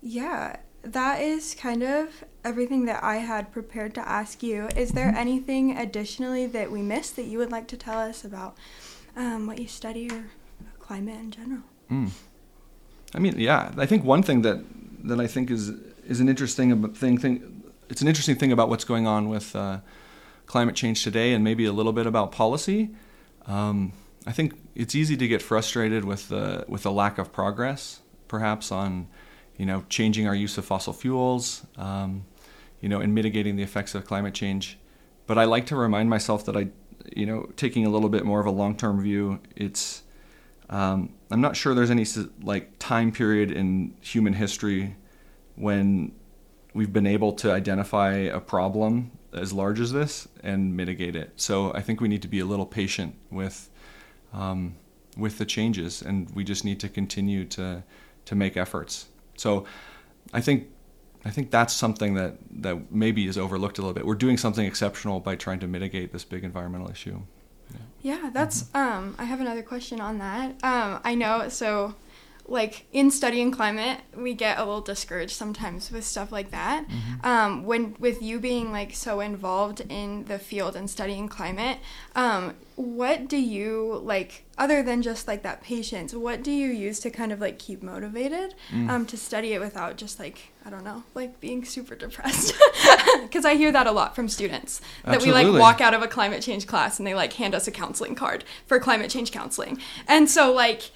yeah, 0.00 0.56
that 0.82 1.20
is 1.20 1.54
kind 1.54 1.84
of 1.84 2.24
everything 2.44 2.86
that 2.86 3.02
I 3.02 3.16
had 3.16 3.52
prepared 3.52 3.94
to 3.94 4.08
ask 4.08 4.42
you. 4.42 4.68
Is 4.76 4.92
there 4.92 5.06
mm-hmm. 5.06 5.16
anything 5.16 5.76
additionally 5.76 6.46
that 6.46 6.70
we 6.70 6.82
missed 6.82 7.16
that 7.16 7.24
you 7.24 7.38
would 7.38 7.50
like 7.50 7.68
to 7.68 7.76
tell 7.76 7.98
us 7.98 8.24
about 8.24 8.56
um, 9.16 9.46
what 9.46 9.58
you 9.58 9.68
study 9.68 10.10
or 10.10 10.30
climate 10.78 11.18
in 11.20 11.30
general? 11.30 11.62
Mm. 11.90 12.10
I 13.14 13.18
mean, 13.18 13.38
yeah, 13.38 13.72
I 13.76 13.86
think 13.86 14.04
one 14.04 14.22
thing 14.22 14.42
that 14.42 14.64
that 15.04 15.20
I 15.20 15.26
think 15.26 15.50
is 15.50 15.72
is 16.06 16.20
an 16.20 16.28
interesting 16.28 16.92
thing. 16.94 17.18
thing 17.18 17.62
it's 17.88 18.00
an 18.00 18.08
interesting 18.08 18.36
thing 18.36 18.52
about 18.52 18.70
what's 18.70 18.84
going 18.84 19.06
on 19.06 19.28
with 19.28 19.54
uh, 19.54 19.80
climate 20.46 20.74
change 20.74 21.04
today, 21.04 21.34
and 21.34 21.44
maybe 21.44 21.66
a 21.66 21.72
little 21.72 21.92
bit 21.92 22.06
about 22.06 22.32
policy. 22.32 22.90
Um, 23.46 23.92
I 24.26 24.32
think 24.32 24.54
it's 24.74 24.94
easy 24.94 25.16
to 25.16 25.28
get 25.28 25.42
frustrated 25.42 26.04
with 26.04 26.28
the 26.28 26.64
with 26.68 26.84
the 26.84 26.92
lack 26.92 27.18
of 27.18 27.32
progress, 27.32 28.00
perhaps 28.28 28.72
on 28.72 29.08
you 29.56 29.66
know, 29.66 29.84
changing 29.88 30.26
our 30.26 30.34
use 30.34 30.58
of 30.58 30.64
fossil 30.64 30.92
fuels, 30.92 31.64
um, 31.76 32.24
you 32.82 32.88
know, 32.90 33.00
in 33.00 33.14
mitigating 33.14 33.56
the 33.56 33.62
effects 33.62 33.94
of 33.94 34.04
climate 34.04 34.34
change. 34.34 34.78
But 35.26 35.38
I 35.38 35.44
like 35.44 35.64
to 35.66 35.76
remind 35.76 36.10
myself 36.10 36.44
that 36.44 36.56
I, 36.56 36.68
you 37.16 37.24
know, 37.24 37.48
taking 37.56 37.86
a 37.86 37.88
little 37.88 38.10
bit 38.10 38.26
more 38.26 38.40
of 38.40 38.46
a 38.46 38.50
long-term 38.50 39.00
view, 39.00 39.40
it's, 39.56 40.02
um, 40.68 41.14
I'm 41.30 41.40
not 41.40 41.56
sure 41.56 41.74
there's 41.74 41.90
any 41.90 42.04
like 42.42 42.78
time 42.78 43.10
period 43.10 43.50
in 43.50 43.94
human 44.02 44.34
history 44.34 44.96
when 45.56 46.12
we've 46.74 46.92
been 46.92 47.06
able 47.06 47.32
to 47.32 47.50
identify 47.50 48.12
a 48.12 48.40
problem 48.40 49.12
as 49.32 49.52
large 49.52 49.80
as 49.80 49.92
this 49.92 50.28
and 50.42 50.76
mitigate 50.76 51.16
it. 51.16 51.32
So 51.36 51.72
I 51.72 51.80
think 51.80 52.02
we 52.02 52.08
need 52.08 52.22
to 52.22 52.28
be 52.28 52.40
a 52.40 52.44
little 52.44 52.66
patient 52.66 53.14
with, 53.30 53.70
um, 54.34 54.76
with 55.16 55.38
the 55.38 55.46
changes, 55.46 56.02
and 56.02 56.28
we 56.34 56.44
just 56.44 56.64
need 56.64 56.80
to 56.80 56.88
continue 56.88 57.44
to 57.44 57.82
to 58.24 58.34
make 58.34 58.56
efforts. 58.56 59.08
So 59.36 59.64
I 60.32 60.40
think 60.40 60.68
I 61.24 61.30
think 61.30 61.50
that's 61.50 61.72
something 61.72 62.14
that, 62.14 62.36
that 62.62 62.90
maybe 62.92 63.26
is 63.26 63.38
overlooked 63.38 63.78
a 63.78 63.82
little 63.82 63.94
bit. 63.94 64.04
We're 64.04 64.14
doing 64.14 64.36
something 64.36 64.66
exceptional 64.66 65.20
by 65.20 65.36
trying 65.36 65.60
to 65.60 65.66
mitigate 65.66 66.12
this 66.12 66.24
big 66.24 66.42
environmental 66.42 66.90
issue. 66.90 67.20
Yeah, 67.70 67.78
yeah 68.22 68.30
that's. 68.32 68.64
Mm-hmm. 68.64 68.76
Um, 68.76 69.14
I 69.18 69.24
have 69.24 69.40
another 69.40 69.62
question 69.62 70.00
on 70.00 70.18
that. 70.18 70.50
Um, 70.64 71.00
I 71.04 71.14
know. 71.14 71.48
So 71.48 71.94
like 72.46 72.86
in 72.92 73.10
studying 73.10 73.50
climate 73.50 74.00
we 74.16 74.34
get 74.34 74.58
a 74.58 74.64
little 74.64 74.80
discouraged 74.80 75.32
sometimes 75.32 75.90
with 75.90 76.04
stuff 76.04 76.32
like 76.32 76.50
that 76.50 76.86
mm-hmm. 76.88 77.26
um, 77.26 77.64
when 77.64 77.94
with 77.98 78.20
you 78.20 78.40
being 78.40 78.72
like 78.72 78.94
so 78.94 79.20
involved 79.20 79.80
in 79.88 80.24
the 80.24 80.38
field 80.38 80.74
and 80.74 80.90
studying 80.90 81.28
climate 81.28 81.78
um, 82.16 82.54
what 82.74 83.28
do 83.28 83.36
you 83.36 84.00
like 84.02 84.44
other 84.58 84.82
than 84.82 85.02
just 85.02 85.28
like 85.28 85.42
that 85.42 85.62
patience 85.62 86.14
what 86.14 86.42
do 86.42 86.50
you 86.50 86.68
use 86.68 86.98
to 86.98 87.10
kind 87.10 87.30
of 87.30 87.40
like 87.40 87.58
keep 87.58 87.82
motivated 87.82 88.54
mm. 88.70 88.88
um, 88.88 89.06
to 89.06 89.16
study 89.16 89.52
it 89.52 89.60
without 89.60 89.96
just 89.96 90.18
like 90.18 90.52
i 90.64 90.70
don't 90.70 90.84
know 90.84 91.02
like 91.14 91.38
being 91.40 91.64
super 91.64 91.94
depressed 91.94 92.54
because 93.22 93.44
i 93.44 93.54
hear 93.54 93.70
that 93.70 93.86
a 93.86 93.92
lot 93.92 94.16
from 94.16 94.28
students 94.28 94.80
that 95.04 95.16
Absolutely. 95.16 95.44
we 95.44 95.50
like 95.50 95.60
walk 95.60 95.80
out 95.80 95.94
of 95.94 96.02
a 96.02 96.08
climate 96.08 96.42
change 96.42 96.66
class 96.66 96.98
and 96.98 97.06
they 97.06 97.14
like 97.14 97.34
hand 97.34 97.54
us 97.54 97.68
a 97.68 97.70
counseling 97.70 98.14
card 98.14 98.44
for 98.66 98.80
climate 98.80 99.10
change 99.10 99.30
counseling 99.30 99.78
and 100.08 100.28
so 100.28 100.52
like 100.52 100.90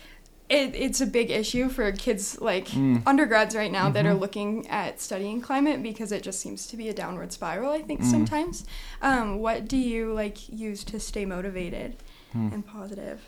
it, 0.48 0.74
it's 0.76 1.00
a 1.00 1.06
big 1.06 1.30
issue 1.30 1.68
for 1.68 1.90
kids 1.92 2.40
like 2.40 2.68
mm. 2.68 3.02
undergrads 3.06 3.56
right 3.56 3.72
now 3.72 3.84
mm-hmm. 3.84 3.94
that 3.94 4.06
are 4.06 4.10
mm-hmm. 4.10 4.20
looking 4.20 4.68
at 4.68 5.00
studying 5.00 5.40
climate 5.40 5.82
because 5.82 6.12
it 6.12 6.22
just 6.22 6.40
seems 6.40 6.66
to 6.68 6.76
be 6.76 6.88
a 6.88 6.94
downward 6.94 7.32
spiral 7.32 7.72
i 7.72 7.82
think 7.82 8.00
mm. 8.00 8.10
sometimes 8.10 8.64
um, 9.02 9.38
what 9.38 9.66
do 9.66 9.76
you 9.76 10.12
like 10.12 10.48
use 10.48 10.84
to 10.84 11.00
stay 11.00 11.24
motivated 11.24 11.96
mm. 12.34 12.52
and 12.52 12.66
positive 12.66 13.22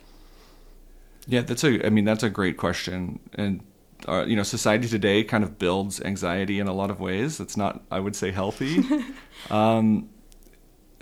yeah 1.26 1.40
that's 1.40 1.64
a 1.64 1.84
i 1.84 1.90
mean 1.90 2.04
that's 2.04 2.22
a 2.22 2.30
great 2.30 2.56
question 2.56 3.18
and 3.34 3.60
uh, 4.06 4.24
you 4.24 4.36
know 4.36 4.44
society 4.44 4.86
today 4.86 5.24
kind 5.24 5.42
of 5.42 5.58
builds 5.58 6.00
anxiety 6.02 6.60
in 6.60 6.68
a 6.68 6.72
lot 6.72 6.88
of 6.88 7.00
ways 7.00 7.36
that's 7.36 7.56
not 7.56 7.82
i 7.90 7.98
would 7.98 8.14
say 8.14 8.30
healthy 8.30 8.84
um, 9.50 10.08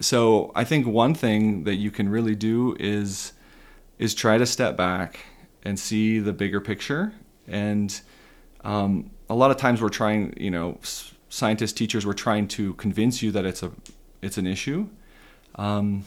so 0.01 0.51
i 0.55 0.65
think 0.65 0.87
one 0.87 1.15
thing 1.15 1.65
that 1.65 1.75
you 1.75 1.91
can 1.91 2.09
really 2.09 2.35
do 2.35 2.75
is 2.81 3.33
is 3.99 4.15
try 4.15 4.39
to 4.39 4.47
step 4.47 4.79
back 4.79 5.21
and 5.67 5.79
see 5.79 6.21
the 6.21 6.33
bigger 6.33 6.61
picture. 6.61 7.13
And 7.49 8.01
um, 8.63 9.11
a 9.29 9.35
lot 9.35 9.51
of 9.51 9.57
times 9.57 9.83
we're 9.83 9.89
trying, 9.89 10.33
you 10.37 10.51
know, 10.51 10.79
scientists, 11.29 11.73
teachers, 11.73 12.07
we're 12.07 12.13
trying 12.13 12.47
to 12.49 12.75
convince 12.75 13.21
you 13.21 13.33
that 13.33 13.45
it's 13.45 13.63
a 13.63 13.73
it's 14.23 14.39
an 14.39 14.47
issue. 14.47 14.89
Um, 15.57 16.05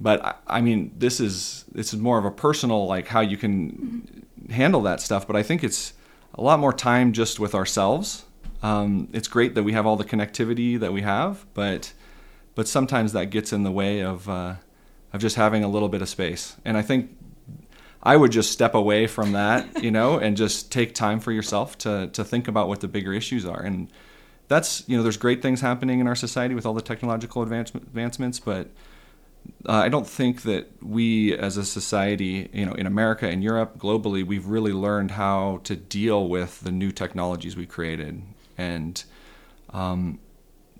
but 0.00 0.24
I, 0.24 0.34
I, 0.46 0.60
mean, 0.62 0.92
this 0.96 1.20
is 1.20 1.66
this 1.70 1.92
is 1.92 2.00
more 2.00 2.18
of 2.18 2.24
a 2.24 2.30
personal 2.30 2.86
like 2.86 3.08
how 3.08 3.20
you 3.20 3.36
can 3.36 4.26
handle 4.50 4.80
that 4.82 5.02
stuff. 5.02 5.26
But 5.26 5.36
I 5.36 5.42
think 5.42 5.62
it's 5.62 5.92
a 6.34 6.40
lot 6.40 6.58
more 6.58 6.72
time 6.72 7.12
just 7.12 7.38
with 7.38 7.54
ourselves. 7.54 8.24
Um, 8.62 9.08
it's 9.12 9.28
great 9.28 9.54
that 9.54 9.64
we 9.64 9.74
have 9.74 9.84
all 9.84 9.96
the 9.96 10.04
connectivity 10.04 10.80
that 10.80 10.94
we 10.94 11.02
have, 11.02 11.44
but 11.52 11.92
but 12.54 12.66
sometimes 12.68 13.12
that 13.12 13.26
gets 13.26 13.52
in 13.52 13.64
the 13.64 13.70
way 13.70 14.00
of 14.00 14.28
uh, 14.30 14.54
of 15.12 15.20
just 15.20 15.36
having 15.36 15.62
a 15.62 15.68
little 15.68 15.90
bit 15.90 16.00
of 16.00 16.08
space. 16.08 16.56
And 16.64 16.78
I 16.78 16.82
think 16.82 17.10
I 18.04 18.16
would 18.16 18.32
just 18.32 18.52
step 18.52 18.74
away 18.74 19.06
from 19.06 19.32
that, 19.32 19.82
you 19.82 19.90
know, 19.90 20.18
and 20.24 20.36
just 20.36 20.70
take 20.70 20.94
time 20.94 21.20
for 21.20 21.32
yourself 21.32 21.78
to 21.78 22.08
to 22.08 22.24
think 22.24 22.48
about 22.48 22.68
what 22.68 22.80
the 22.80 22.88
bigger 22.88 23.12
issues 23.12 23.44
are. 23.44 23.62
And 23.62 23.90
that's 24.48 24.86
you 24.88 24.96
know, 24.96 25.02
there's 25.02 25.16
great 25.16 25.42
things 25.42 25.60
happening 25.60 26.00
in 26.00 26.06
our 26.06 26.14
society 26.14 26.54
with 26.54 26.66
all 26.66 26.74
the 26.74 26.82
technological 26.82 27.42
advancements, 27.42 28.38
but 28.38 28.68
uh, 29.66 29.72
I 29.72 29.88
don't 29.88 30.06
think 30.06 30.42
that 30.42 30.70
we 30.82 31.36
as 31.36 31.56
a 31.56 31.64
society, 31.64 32.48
you 32.52 32.66
know, 32.66 32.72
in 32.72 32.86
America 32.86 33.28
and 33.28 33.42
Europe, 33.42 33.78
globally, 33.78 34.24
we've 34.24 34.46
really 34.46 34.72
learned 34.72 35.12
how 35.12 35.60
to 35.64 35.76
deal 35.76 36.28
with 36.28 36.60
the 36.60 36.72
new 36.72 36.90
technologies 36.90 37.56
we 37.56 37.66
created. 37.66 38.22
And 38.56 39.02
um, 39.70 40.18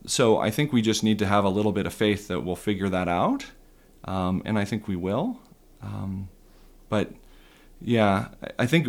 so 0.07 0.39
I 0.39 0.51
think 0.51 0.73
we 0.73 0.83
just 0.83 1.03
need 1.03 1.19
to 1.19 1.27
have 1.27 1.45
a 1.45 1.49
little 1.49 1.73
bit 1.73 1.87
of 1.87 1.95
faith 1.95 2.29
that 2.29 2.41
we'll 2.41 2.57
figure 2.57 2.89
that 2.89 3.09
out. 3.09 3.47
Um, 4.05 4.43
and 4.45 4.59
I 4.59 4.65
think 4.65 4.87
we 4.87 4.97
will. 4.97 5.39
Um, 5.83 6.29
but 6.95 7.11
yeah, 7.81 8.29
I 8.57 8.67
think 8.67 8.87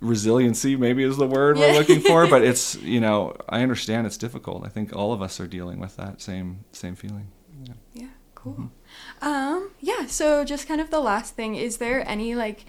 resiliency 0.00 0.76
maybe 0.76 1.02
is 1.02 1.16
the 1.16 1.26
word 1.26 1.58
we're 1.58 1.72
looking 1.72 2.00
for. 2.00 2.28
But 2.28 2.42
it's 2.42 2.76
you 2.94 3.00
know 3.00 3.34
I 3.48 3.62
understand 3.62 4.06
it's 4.06 4.16
difficult. 4.16 4.64
I 4.64 4.68
think 4.68 4.94
all 4.94 5.12
of 5.12 5.20
us 5.20 5.40
are 5.40 5.48
dealing 5.48 5.80
with 5.80 5.96
that 5.96 6.20
same 6.20 6.64
same 6.70 6.94
feeling. 6.94 7.26
Yeah. 7.64 7.74
yeah 7.94 8.08
cool. 8.36 8.52
Mm-hmm. 8.52 9.28
Um, 9.28 9.70
yeah. 9.80 10.06
So 10.06 10.44
just 10.44 10.68
kind 10.68 10.80
of 10.80 10.90
the 10.90 11.00
last 11.00 11.34
thing. 11.34 11.56
Is 11.56 11.78
there 11.78 12.08
any 12.08 12.36
like 12.36 12.64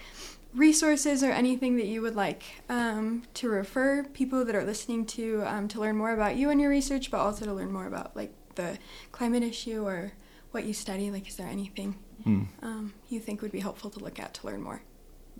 resources 0.55 1.21
or 1.21 1.29
anything 1.29 1.77
that 1.77 1.85
you 1.85 2.01
would 2.01 2.15
like 2.15 2.63
um, 2.67 3.21
to 3.35 3.47
refer 3.47 4.03
people 4.05 4.43
that 4.43 4.55
are 4.55 4.65
listening 4.65 5.05
to 5.17 5.43
um, 5.45 5.67
to 5.67 5.79
learn 5.79 5.95
more 5.95 6.13
about 6.13 6.35
you 6.35 6.49
and 6.49 6.59
your 6.59 6.71
research, 6.71 7.11
but 7.11 7.19
also 7.19 7.45
to 7.45 7.53
learn 7.53 7.71
more 7.71 7.85
about 7.85 8.15
like 8.15 8.33
the 8.55 8.79
climate 9.11 9.43
issue 9.43 9.85
or 9.85 10.13
what 10.51 10.65
you 10.65 10.73
study? 10.73 11.11
Like, 11.11 11.27
is 11.27 11.35
there 11.35 11.47
anything 11.47 11.95
mm. 12.25 12.47
um, 12.61 12.93
you 13.09 13.19
think 13.19 13.41
would 13.41 13.51
be 13.51 13.59
helpful 13.59 13.89
to 13.91 13.99
look 13.99 14.19
at 14.19 14.33
to 14.35 14.47
learn 14.47 14.61
more? 14.61 14.81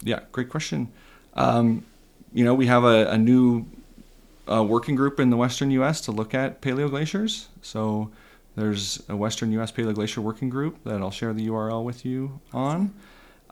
Yeah, 0.04 0.22
great 0.32 0.50
question. 0.50 0.92
Um, 1.34 1.86
you 2.34 2.44
know, 2.44 2.54
we 2.54 2.68
have 2.68 2.84
a, 2.84 3.08
a 3.08 3.18
new 3.18 3.66
uh, 4.52 4.64
working 4.64 4.96
group 4.96 5.20
in 5.20 5.30
the 5.30 5.38
western 5.38 5.72
U.S. 5.72 6.02
to 6.02 6.12
look 6.12 6.34
at 6.34 6.62
paleoglaciers. 6.62 7.48
So 7.62 8.12
there's 8.56 9.02
a 9.08 9.16
Western 9.16 9.52
U.S. 9.54 9.72
Paleoglacier 9.72 10.18
Working 10.18 10.50
Group 10.50 10.84
that 10.84 11.02
I'll 11.02 11.12
share 11.12 11.34
the 11.34 11.48
URL 11.48 11.84
with 11.84 12.06
you 12.06 12.42
on. 12.54 12.94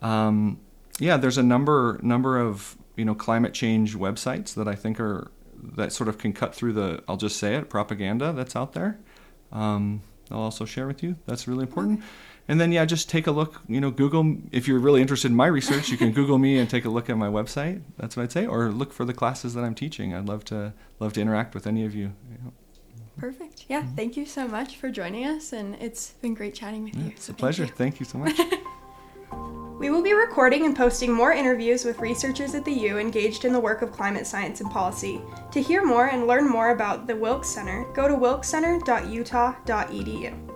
Um, 0.01 0.59
yeah, 0.99 1.17
there's 1.17 1.37
a 1.37 1.43
number 1.43 1.99
number 2.01 2.39
of 2.39 2.77
you 2.95 3.05
know 3.05 3.15
climate 3.15 3.53
change 3.53 3.95
websites 3.95 4.53
that 4.55 4.67
I 4.67 4.75
think 4.75 4.99
are 4.99 5.31
that 5.75 5.91
sort 5.93 6.07
of 6.09 6.17
can 6.17 6.33
cut 6.33 6.53
through 6.53 6.73
the 6.73 7.03
I'll 7.07 7.17
just 7.17 7.37
say 7.37 7.55
it 7.55 7.69
propaganda 7.69 8.33
that's 8.33 8.55
out 8.55 8.73
there. 8.73 8.99
Um, 9.51 10.01
I'll 10.31 10.39
also 10.39 10.65
share 10.65 10.88
with 10.88 11.03
you. 11.03 11.15
That's 11.25 11.48
really 11.48 11.63
important. 11.63 12.00
Okay. 12.00 12.07
And 12.48 12.59
then 12.59 12.71
yeah, 12.71 12.83
just 12.86 13.09
take 13.09 13.27
a 13.27 13.31
look. 13.31 13.62
You 13.67 13.79
know, 13.79 13.91
Google 13.91 14.38
if 14.51 14.67
you're 14.67 14.79
really 14.79 15.01
interested 15.01 15.29
in 15.29 15.38
my 15.38 15.45
research. 15.45 15.89
You 15.89 15.98
can 15.98 16.12
Google 16.12 16.39
me 16.39 16.57
and 16.57 16.67
take 16.67 16.83
a 16.86 16.89
look 16.89 17.09
at 17.09 17.17
my 17.17 17.27
website. 17.27 17.81
That's 17.98 18.17
what 18.17 18.24
I'd 18.24 18.31
say, 18.31 18.48
or 18.48 18.69
look 18.71 18.91
for 18.91 19.05
the 19.05 19.13
classes 19.13 19.53
that 19.53 19.63
I'm 19.63 19.75
teaching. 19.75 20.15
I'd 20.15 20.25
love 20.25 20.45
to 20.45 20.74
love 21.00 21.13
to 21.13 21.21
interact 21.21 21.53
with 21.53 21.67
any 21.67 21.86
of 21.86 21.93
you. 21.93 22.13
Perfect. 23.19 23.65
Yeah. 23.67 23.81
Mm-hmm. 23.81 23.95
Thank 23.95 24.17
you 24.17 24.25
so 24.25 24.48
much 24.48 24.77
for 24.77 24.89
joining 24.89 25.25
us, 25.25 25.53
and 25.53 25.75
it's 25.75 26.12
been 26.21 26.33
great 26.33 26.55
chatting 26.55 26.86
with 26.86 26.95
yeah, 26.95 27.03
you. 27.03 27.09
It's 27.12 27.25
so 27.25 27.33
a 27.33 27.36
pleasure. 27.36 27.67
Thank 27.67 28.00
you, 28.00 28.05
thank 28.05 28.25
you 28.25 28.36
so 28.36 28.45
much. 28.45 28.63
We 29.79 29.89
will 29.89 30.03
be 30.03 30.13
recording 30.13 30.65
and 30.65 30.75
posting 30.75 31.13
more 31.13 31.31
interviews 31.31 31.86
with 31.86 32.01
researchers 32.01 32.53
at 32.53 32.65
the 32.65 32.74
U 32.74 32.98
engaged 32.98 33.45
in 33.45 33.53
the 33.53 33.59
work 33.62 33.81
of 33.81 33.93
climate 33.93 34.27
science 34.27 34.59
and 34.59 34.69
policy. 34.69 35.21
To 35.51 35.62
hear 35.62 35.86
more 35.86 36.07
and 36.07 36.27
learn 36.27 36.50
more 36.50 36.71
about 36.71 37.07
the 37.07 37.15
Wilkes 37.15 37.48
Center, 37.48 37.86
go 37.93 38.09
to 38.09 38.13
wilkescenter.utah.edu. 38.13 40.48